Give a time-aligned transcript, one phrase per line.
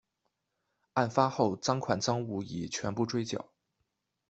[0.93, 3.51] 案发后赃款赃物已全部追缴。